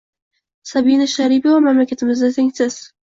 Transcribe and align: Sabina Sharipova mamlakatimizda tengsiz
Sabina 0.69 1.05
Sharipova 1.11 1.59
mamlakatimizda 1.65 2.31
tengsiz 2.39 2.79